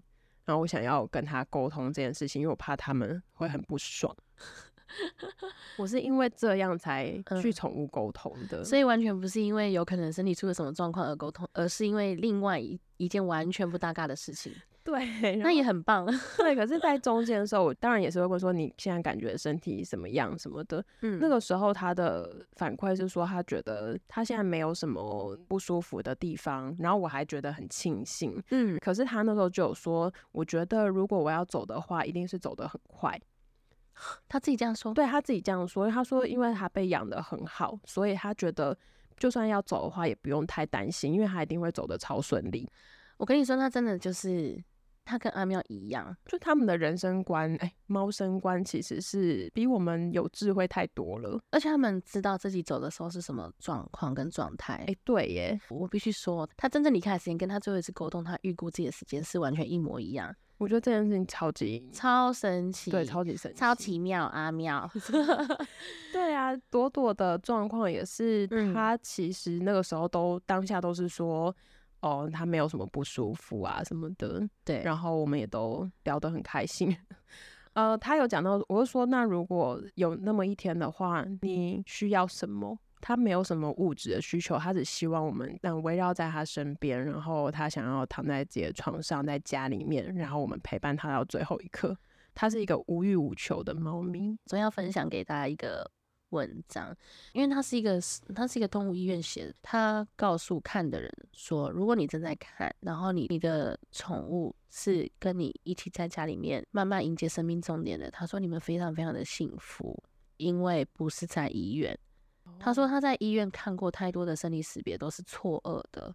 [0.45, 4.15] 然后我想要跟他沟通这件事情，因为我怕他们会很不爽。
[5.79, 14.53] 我是因为这样才去嗯宠物沟通的，所以完全不是因为有可能身体出了什么状况而沟通，而是因为另外一一件完全不搭嘎的事情，
[14.87, 16.07] 对，那也很棒。
[16.39, 16.55] 对。
[16.55, 28.41] 可是，在中间的时候，我当然也是会问说你现在感觉身体什么样什么的，嗯那个时候他的反馈是说，他觉得他现在没有什么不舒服的地方，然后我还觉得很庆幸。
[28.51, 33.21] 嗯可是他那时候就有说，我觉得如果我要走的话，一定是走得很快。
[34.29, 38.77] 他自己这样说，对他自己这样说，他说因为他被养得很好，所以他觉得
[39.17, 42.71] 就算要走的话，也不用太担心，因为他一定会走得超顺利。
[43.17, 44.63] 我跟你说，他真的就是
[45.07, 51.41] 他跟阿妙一样，就他们的人生观，哎，猫生观其实是比我们有智慧太多了。
[51.51, 54.85] 而且他们知道自己走的时候是什么状况跟状态。
[54.87, 64.91] 哎，对耶，我必须说，他真正离开的时间跟他最后一次沟通，他预估自己的时间是完全一模一样，我觉得这件事情超级超神奇，对，超级神奇，超奇妙，阿妙。
[66.13, 71.55] 对啊，朵朵的状况也是，他其实那个时候都当下都是说，
[72.07, 76.97] 哦，他没有什么不舒服啊什么的，对，然后我们也都聊得很开心。
[77.73, 82.79] 呃，他有讲到，我就说，那如果有那么一天的话，你需要什么？
[83.01, 91.97] 他没有什么物质的需求，他只希望我们能围绕在他身边，然后他想要躺在自己的床上，在家里面，然后我们陪伴他到最后一刻。
[92.35, 95.91] 他是一个无欲无求的猫咪，总要分享给大家一个
[96.31, 96.97] 文章，
[97.33, 98.01] 因为它是一个
[98.35, 110.03] 它是一个动物医院写的，他告诉看的人说，如果你正在看，然后你你的宠物是跟你一起在家里面慢慢迎接生命终点的，他说你们非常非常的幸福，
[110.37, 111.99] 因为不是在医院。
[112.59, 116.15] 他说他在医院看过太多的生理识别，都是错愕的。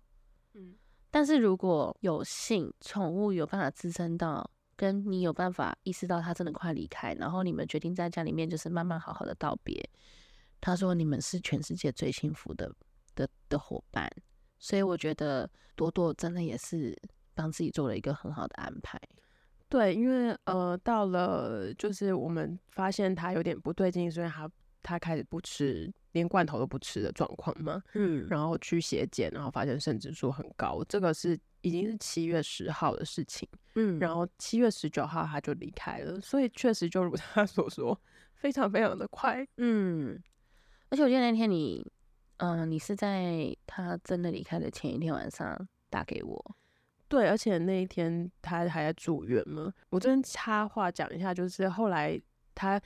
[0.54, 0.76] 嗯，
[1.10, 4.50] 但是如果有幸宠物有办法支撑到，
[4.82, 9.88] 跟你有办法意识到他真的快离开，然后你们决定在家里面就是慢慢好好的道别。
[10.60, 12.74] 他说你们是全世界最幸福的
[13.14, 14.10] 的的伙伴，
[14.58, 17.00] 所以我觉得朵朵真的也是
[17.36, 19.00] 帮自己做了一个很好的安排。
[19.70, 24.50] 对，因为呃，到了就是我们发现他有点不对劲，所以他
[24.82, 27.84] 他开始不吃，连罐头都不吃的状况嘛。
[27.94, 33.48] 嗯然后去血检，然后发现肾指数很高，这个是已经是七月十号的事情。
[33.76, 37.98] 嗯然后七月十九号他就离开了，所以确实就如 他所说，
[38.36, 39.48] 非常非常的快。
[39.58, 40.22] 嗯，
[40.90, 41.90] 而且我记得那天你，
[42.38, 46.56] 嗯、你是在他真的离开的前一天晚上打给我。
[47.08, 49.74] 对，而且那一天他还在住院嘛。
[49.90, 52.20] 我这边插话讲一下，就是后来
[52.56, 52.82] 他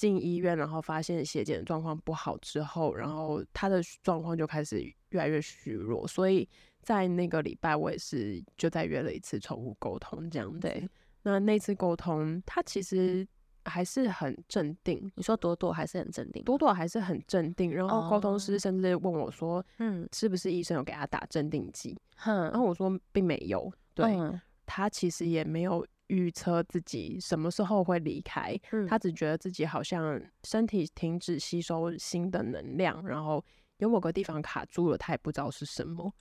[0.00, 6.48] 进医院，然后发现血检的状况不好之后，然后他的状况就开始越来越虚弱，所以
[6.80, 10.60] 在那个礼拜我也是就再约了一次宠物沟通这样子。
[10.60, 10.88] 对
[11.22, 13.28] 那那次沟通，他其实
[13.66, 15.12] 还是很镇定。
[15.16, 18.38] 你说朵朵还是很镇定，朵朵还是很镇定，然后沟通哦。
[18.38, 20.08] 师甚至问我说，嗯。
[20.14, 21.94] 是不是医生有给他打镇定剂？
[22.16, 22.34] 哼。
[22.44, 24.40] 然，后我说并没有，对、嗯。
[24.64, 33.42] 他其实也没有预测自己什么时候会离开，嗯他只觉得自己好像身体停止吸收新的能量，然后
[33.78, 36.12] 有某个地方卡住了，他也不知道是什么。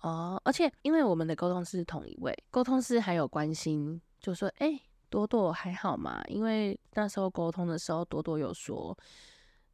[0.00, 8.96] 哦，而且因为我们的沟通师是同一位，沟通师还有关心，就说：“哎、朵朵还好吗？”因为那时候沟通的时候，朵朵有说，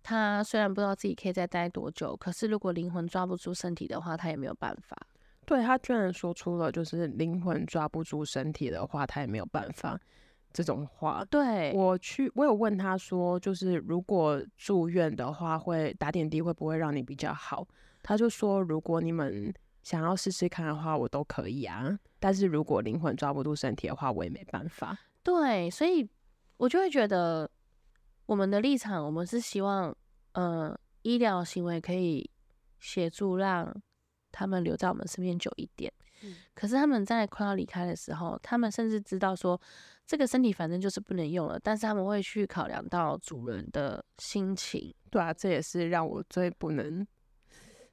[0.02, 4.96] 他虽然不知道自己可以再待多久，可是如果灵魂抓不住身体的话，他也没有办法。
[5.44, 9.98] 对他居然说出了就是灵魂抓不住身体的话，他也没有办法
[10.52, 11.24] 这种话。
[11.30, 17.66] 对，我去，我有问他说，就是如果住院的话，会打点滴会不会让你比较好？
[18.02, 19.52] 他就说，如果你们
[19.82, 21.98] 想要试试看的话，我都可以啊。
[22.18, 24.96] 但是如果灵魂抓不住身体的话，我也没办法。
[25.22, 26.08] 对，所以
[26.56, 27.50] 我就会觉得，
[28.26, 29.94] 我们的立场，我们是希望，
[30.32, 32.30] 呃，医疗行为可以
[32.78, 33.74] 协助让
[34.34, 35.92] 他们留在我们身边久一点。
[36.22, 39.60] 嗯可是他们在快要离开的时候，他们甚至知道说，
[40.06, 44.94] 这个身体反正就是不能用了，但是他们会去考量到主人的心情。
[45.10, 47.06] 对啊，这也是让我最不能。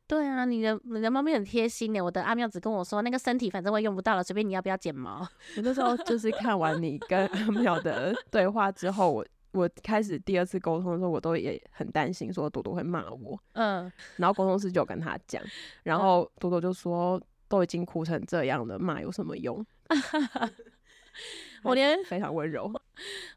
[0.07, 2.01] 对啊，你的你的猫咪很贴心呢。
[2.01, 5.21] 我的阿妙只跟我说，那个身体反正我也用不到了，随便你要不要剪毛。
[5.57, 13.37] 我那时候就是看完你跟阿妙的对话之后，我我开始第二次沟通的时候，我都也很担心说朵朵会骂我。
[13.53, 15.43] 嗯，然后沟通师就跟他讲，
[15.83, 19.65] 然后朵朵就说都已经哭成这样了，骂有什么用？
[21.63, 22.71] 我连非常温柔。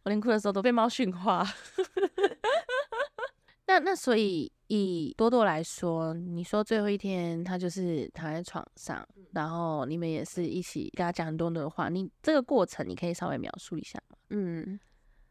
[0.05, 1.45] 我连哭的时候都被猫训话。
[3.67, 14.17] 那那所以以多多来说，你说最后一天他就是躺在床上，然后你们也是一起跟他讲很多的话，你这个过程你可以稍微描述一下吗？
[14.31, 14.79] 嗯，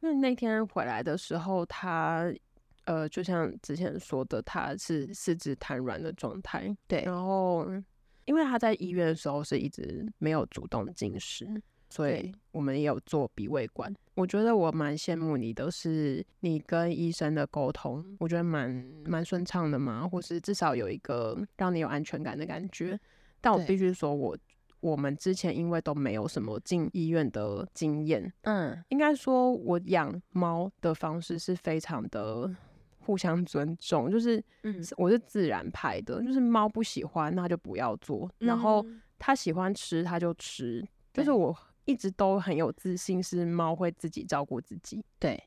[0.04, 2.30] 因为那天回来的时候，他
[2.84, 6.76] 呃，就像之前说的，他是四肢瘫软的状态。
[6.89, 7.66] 对然后
[8.26, 11.48] 因为他在医院的时候是一直没有主动进食，
[11.89, 13.96] 所以我们也有做鼻胃管。
[14.16, 18.70] 我觉得我蛮羡慕你的是，你跟医生的沟通，我觉得蛮
[19.06, 23.00] 蛮顺畅的嘛，或是至少有一个让你有安全感的感觉。
[23.39, 24.38] 但我必须说我。
[24.84, 32.54] 我们之前因为都没有什么进医院的经验，嗯，应该说，我养猫的方式是非常的
[33.00, 34.84] 互相尊重，就是嗯。
[34.98, 39.02] 我是自然派的，就是猫不喜欢那就不要做，然后嗯。
[39.17, 45.43] 它喜欢吃它就吃，就是我一直都很有自信，是猫会自己照顾自己，对对，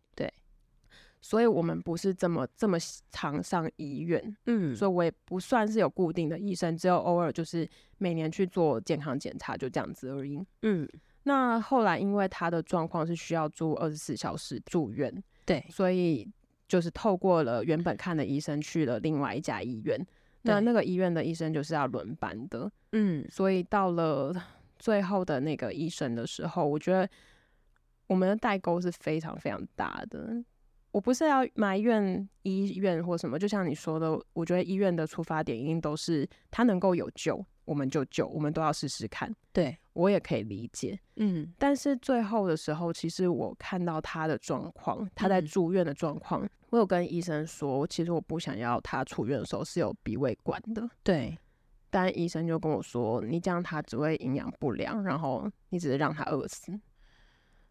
[1.28, 2.78] 所以我们不是这么这么
[3.10, 10.40] 常上医院，嗯，所以我也不算是有固定的医生，只有偶尔就是每年去做健康检查，就这样子而已。
[10.62, 10.88] 嗯，
[11.24, 15.12] 那后来因为他的状况是需要住二十四小时住院，
[15.44, 16.30] 对，所以
[16.68, 19.98] 就是透过了原本看的医生去了另外一家医院。
[20.42, 24.32] 那那个医院的医生就是要轮班的，嗯所以到了
[24.78, 27.08] 最后的那个医生的时候，我觉得
[28.06, 30.40] 我们的代沟是非常非常大的。
[30.96, 39.30] 我不是要埋怨医院或什么，就像你说的，我觉得医院的出发点一定都是他能够有救，我们就救，我们都要试试看。
[39.52, 41.52] 对，我也可以理解，嗯。
[41.58, 45.44] 但是最后的时候，其实我看到他的状况，他在嗯。
[45.44, 51.36] 住院的状况，我有跟医生说，其实我不想要他出院的时候是有鼻胃管的，对，
[51.90, 56.72] 但医生就跟我说，你这样他只会营养不良，然后你只是让他饿死。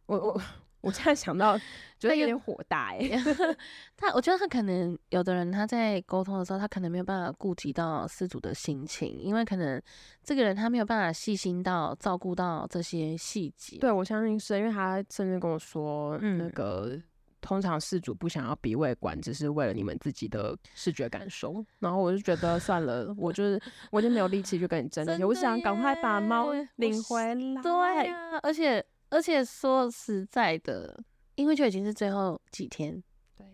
[0.06, 0.42] 我我我
[0.92, 1.58] 现在想到
[2.00, 3.00] 觉得有点火大哎
[3.96, 9.82] 他我觉得他可能有的人他在沟通的时候，他可能没有办法顾及到失主的心情，因为可能
[10.24, 13.78] 这个人他没有办法细心到照顾到这些细节。
[13.78, 17.00] 对，我相信是因为他甚至跟我说，嗯那个
[17.42, 21.64] 通常事主不想要鼻胃管，只是为了你们自己的视觉感受。
[21.78, 27.62] 然后我就觉得算了，我就是我已经没有力气去跟你争了，我想赶快把猫耶领回来。
[27.62, 31.04] 对啊、而且而且说实在的，
[31.36, 33.02] 因为就已经是最后几天，
[33.36, 33.46] 对，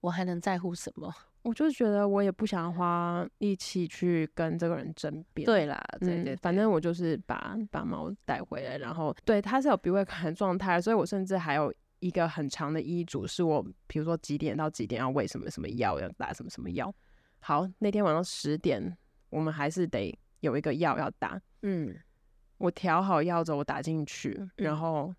[0.00, 1.12] 我还能在乎什么？
[1.42, 5.46] 我就觉得我也不想花力气去跟这个人争辩。
[5.46, 16.94] 对啦，对嗯对，反正我就是把把猫带回来，然后对它是有鼻胃管的状态，所以我甚至还有一个很长的医嘱，是我比如说几点到几点要喂什么什么药，要打什么什么药。
[17.38, 18.94] 好，那天晚上十点，
[19.30, 21.40] 我们还是得有一个药要打。
[21.62, 21.96] 嗯，
[22.60, 25.14] 我调好药之后，我打进去，嗯然后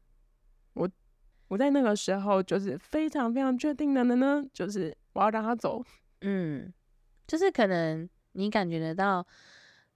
[0.74, 0.88] 我
[1.48, 5.84] 我在那个时候就是非常非常确定的呢，就是我要让他走。
[6.22, 6.72] 嗯，
[7.26, 9.26] 就是可能你感觉得到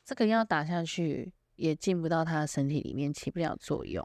[0.03, 4.03] 这个药打下去也进不到他的身体里面，起不了作用。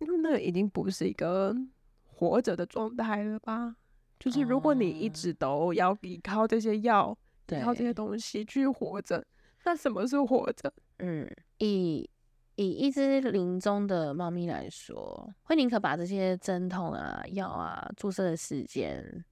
[0.00, 1.56] 因为那个已经不是一个
[2.04, 3.76] 活着的状态了吧？
[4.18, 7.16] 就是如果你一直都要依靠这些药，
[7.48, 9.24] 依靠这些东西去活着，
[9.64, 10.70] 那什么是活着？
[10.98, 11.26] 嗯，
[11.58, 12.08] 以
[12.56, 19.24] 以一只临终的猫咪来说，会宁可把这些针筒啊、药啊、注射的时间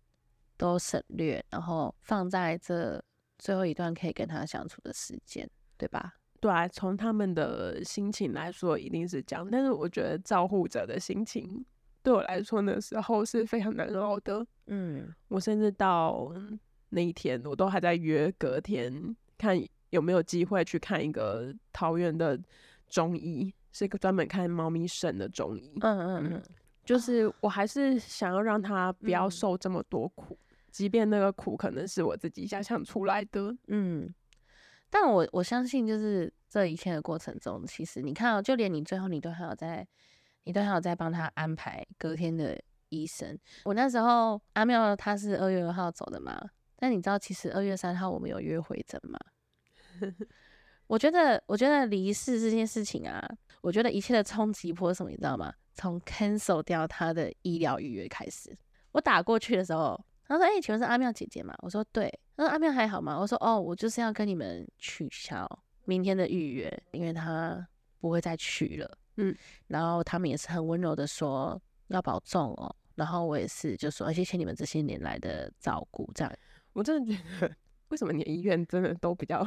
[0.56, 3.02] 都省略，然后放在这
[3.38, 6.14] 最后一段可以跟它相处的时间，对吧？
[6.40, 9.48] 对啊，从他们的心情来说，一定是这样。
[9.48, 11.64] 但是我觉得照护者的心情，
[12.02, 14.44] 对我来说那时候是非常难熬的。
[14.66, 16.32] 嗯，我甚至到
[16.88, 19.56] 那一天，我都还在约隔天看
[19.90, 22.36] 有没有机会去看一个桃园的
[22.93, 25.72] 中医，是一个专门看猫咪肾的中医。
[25.80, 26.43] 嗯嗯嗯，
[26.84, 30.38] 就是我还是想要让他不要受这么多苦，
[30.70, 33.57] 即便那个苦可能是我自己想象出来的。
[33.68, 34.12] 嗯。
[34.90, 39.88] 但我我相信，就是这一切的过程中，其实你看，就连你最后你都还有在，
[40.45, 43.38] 你都还有在帮他安排隔天的医生。
[43.64, 46.38] 我那时候阿妙他是二月二号走的嘛，
[46.76, 49.18] 但你知道其实二月三号我们有约会诊吗？
[50.86, 53.22] 我觉得，我觉得离世这件事情啊，
[53.60, 55.52] 我觉得一切的冲击波什么，你知道吗？
[55.74, 58.56] 从 cancel 掉他的医疗预约开始，
[58.92, 59.98] 我打过去的时候。
[60.24, 62.08] 他说：“哎，请问是阿妙姐姐吗？”我说：“对。”
[62.38, 65.46] 他说：“阿妙还好吗？”我说：“哦，我就是要跟你们取消
[65.84, 67.66] 明天的预约，因为他
[67.98, 76.32] 不会再去了。”嗯，然后他们也是很温柔的说：“要保重哦。”然后我也是就说：“谢谢你们这些年来的照顾。”这样，
[76.72, 77.54] 我真的觉得，
[77.88, 79.46] 为什么你的医院真的都比较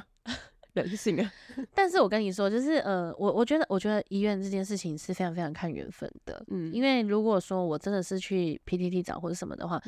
[0.76, 1.32] 人性啊？
[1.73, 6.43] 但是我跟你说，就是呃，我我觉得，我觉得医院这件事情是非常非常看缘分的。
[6.47, 9.82] 嗯，因为如果说我真的是去 PTT 找或者什么的话，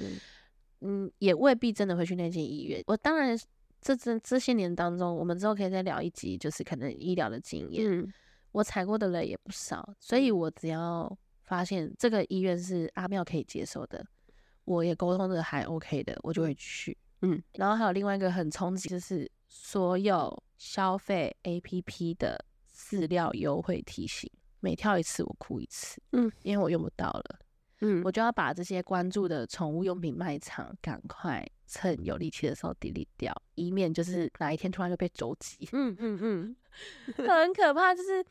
[0.82, 2.84] 嗯，也未必真的会去那间医院。
[2.88, 3.38] 我当然，
[3.82, 7.86] 这这这些年当中，我们之后可以再聊一集，就是可能医疗的经验。
[7.86, 8.14] 嗯，
[8.52, 14.06] 我踩过的雷也不少，所以我只要发现这个医院是阿妙可以接受的，
[14.66, 16.98] 我也沟通的还 OK 的，我就会去。
[17.22, 22.44] 嗯，然后还有另外一个很冲击，就是所有消费 APP 的
[22.74, 24.30] 饲料优惠提醒，
[24.60, 26.02] 每跳一次我哭一次。
[26.12, 27.40] 嗯，因为我用不到了。
[27.82, 35.70] 嗯，我就要把这些关注的宠物用品卖场赶快趁有力气的时候 delete 掉，以免就是哪一天突然就被肘击。
[35.74, 36.56] 嗯嗯嗯，
[37.18, 38.26] 很可怕，就是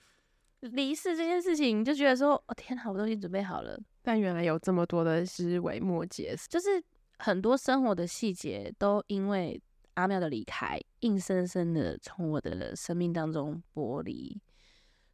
[0.61, 6.83] 离世这件事情，就觉得说，哦天哪，我都已经准备好了，但原来有这么多的思维末节，就是
[7.19, 9.61] 很多生活的细节都因为
[9.97, 14.41] 阿妙的离开，硬生生的从我的生命当中剥离。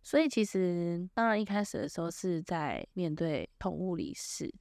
[0.05, 4.53] 所以其实，当然一开始的时候是在面对宠物离世，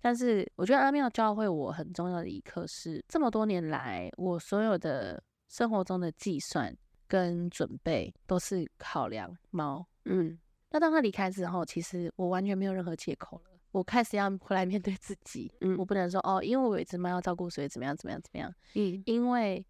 [0.00, 6.74] 但是我觉得阿妙教会我很重要的一课是，这么多年来我所有的生活中的计算
[7.06, 9.86] 跟准备都是考量猫。
[10.06, 10.38] 嗯，
[10.70, 15.52] 那当他离开之后，其实我完全没有任何借口了，我开始要回来面对自己。
[15.60, 18.54] 嗯，我不能说哦，因为我有一只猫要照顾，所以怎么样怎么样怎么样。
[18.74, 19.64] 嗯，因为。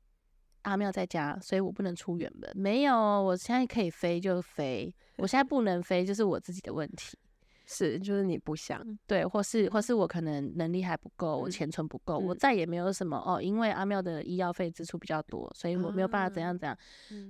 [0.63, 2.51] 阿妙在家，所以我不能出远门。
[2.57, 4.93] 没有，我现在可以飞就飞。
[5.17, 7.17] 我现在不能飞，就是我自己的问题。
[7.67, 13.41] 是，就是你不想对，或是或是我可能能力还不够，我钱存不够，我再也没有什么哦。
[13.41, 16.77] 因为阿妙的医药费支出比较多，所以我没有办法怎样怎样。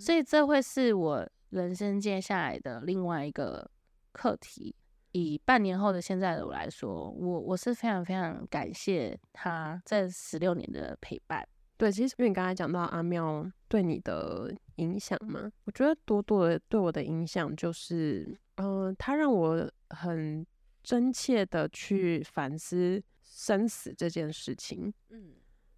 [0.01, 3.71] 所以这会是我人生接下来的另外一个
[4.13, 4.75] 课题。
[5.17, 11.47] 以半年后的现在的我来说，我我是非常非常感谢他这十六年的陪伴。
[11.79, 20.47] 对，其实因为你刚才讲到阿妙对你的影响嘛，我觉得多多的对我的影响就是，嗯，他让我很
[20.83, 24.93] 真切的去反思生死这件事情。
[25.09, 25.33] 嗯，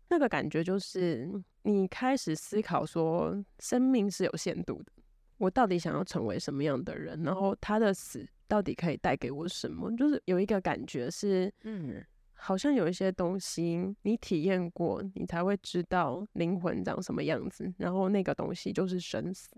[0.08, 1.30] 那个感觉就是
[1.62, 4.92] 你开始思考说，生命是有限度的，
[5.36, 9.94] 我到底想要成为什么样的人，然后他的死到底可以带给我什么？
[9.96, 12.04] 就是有一个感觉是，嗯。
[12.40, 17.74] 好像有一些东西你体验过，你才会知道灵魂长什么样子。
[17.78, 19.50] 然后那个东西就是生死。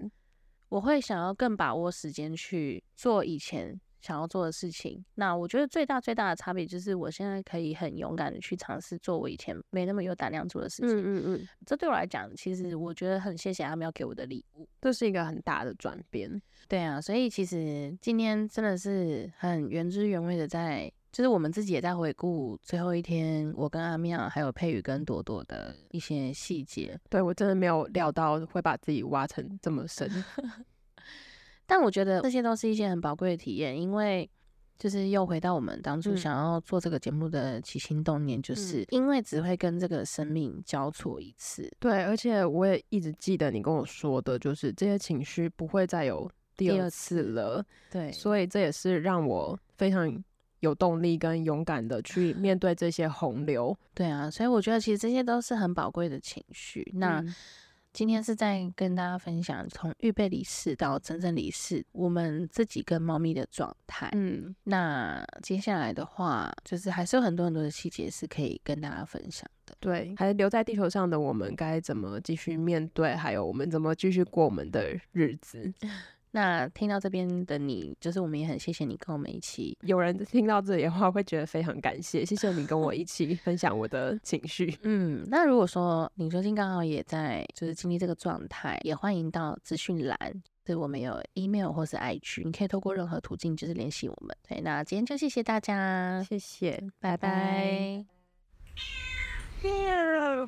[0.70, 5.04] 我会想要更把握时间去做以前想要做的事情。
[5.14, 10.90] 那我觉得最大最大的差别就是，我现在可以很勇敢的去尝试做我以前没那么有胆量做的事情。
[10.90, 11.48] 嗯嗯嗯。
[11.66, 16.40] 这对我来讲，其实我觉得很谢谢阿喵给我的礼物，这是一个很大的转变。
[16.68, 20.90] 对啊，所以其实今天真的是很原汁原味的在。
[21.12, 26.96] 就是我们自己也在回顾最后一天，我跟阿妙还有佩宇跟朵朵的一些细节。
[27.08, 30.08] 对我真的没有料到会把自己挖成这么深，
[31.70, 34.28] 但我觉得这些都是一些很宝贵的体验，因为
[34.76, 41.70] 就是又回到我们当初想要做这个节目的起心动念，就是因为只会跟这个生命交错一次。
[41.78, 47.64] 对，而且我也一直记得你跟我说的，就是这些情绪不会再有第二次了。
[47.90, 50.22] 对，所以这也是让我非常。
[50.60, 53.74] 有动力跟勇敢的去面对这些洪流。
[53.94, 56.86] 对啊，所以我觉得其实这些都是很宝贵的情绪。
[56.96, 57.34] 那嗯
[57.92, 64.08] 今天是在跟大家分享从预备离世到真正离世，我们自己跟猫咪的状态。
[64.12, 69.74] 嗯，那接下来的话，就是还是有很多很多的细节是可以跟大家分享的。
[69.80, 75.72] 对，还留在地球上的我们该怎么继续面对，还有我们怎么继续过我们的日子。
[76.32, 79.76] 那听到这边的你，就是我们也很谢谢你跟我们一起。
[79.82, 84.72] 有人听到这里的话，会觉得非常感谢，谢谢你跟我一起分享我的情绪。
[84.82, 90.16] 嗯，那如果说你最近刚好也在就是经历这个状态，也欢迎到资讯栏，
[90.64, 94.36] 对我们有 email 或是 IG，你可以透过任何途径就是联系我们。
[94.48, 98.04] 对，那今天就谢谢大家，谢谢，拜拜。
[99.62, 100.46] 拜